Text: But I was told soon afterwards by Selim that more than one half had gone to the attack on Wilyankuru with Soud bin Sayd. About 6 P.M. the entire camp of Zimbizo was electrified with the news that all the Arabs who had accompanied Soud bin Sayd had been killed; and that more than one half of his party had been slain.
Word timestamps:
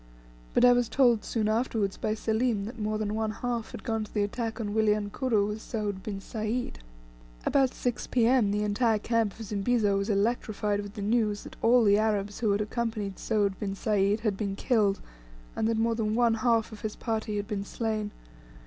But 0.55 0.65
I 0.65 0.73
was 0.73 0.89
told 0.89 1.23
soon 1.23 1.47
afterwards 1.47 1.95
by 1.95 2.15
Selim 2.15 2.65
that 2.65 2.79
more 2.79 2.97
than 2.97 3.13
one 3.13 3.29
half 3.29 3.69
had 3.71 3.83
gone 3.83 4.03
to 4.03 4.11
the 4.11 4.23
attack 4.23 4.59
on 4.59 4.73
Wilyankuru 4.73 5.45
with 5.49 5.61
Soud 5.61 6.01
bin 6.01 6.19
Sayd. 6.19 6.79
About 7.45 7.75
6 7.75 8.07
P.M. 8.07 8.49
the 8.49 8.63
entire 8.63 8.97
camp 8.97 9.39
of 9.39 9.45
Zimbizo 9.45 9.99
was 9.99 10.09
electrified 10.09 10.81
with 10.81 10.95
the 10.95 11.03
news 11.03 11.43
that 11.43 11.55
all 11.61 11.83
the 11.83 11.99
Arabs 11.99 12.39
who 12.39 12.49
had 12.49 12.61
accompanied 12.61 13.19
Soud 13.19 13.59
bin 13.59 13.75
Sayd 13.75 14.21
had 14.21 14.35
been 14.35 14.55
killed; 14.55 14.99
and 15.55 15.67
that 15.67 15.77
more 15.77 15.93
than 15.93 16.15
one 16.15 16.33
half 16.33 16.71
of 16.71 16.81
his 16.81 16.95
party 16.95 17.35
had 17.37 17.47
been 17.47 17.63
slain. 17.63 18.09